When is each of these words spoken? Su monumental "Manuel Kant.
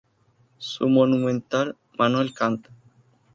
Su 0.57 0.89
monumental 0.89 1.75
"Manuel 1.99 2.33
Kant. 2.33 2.65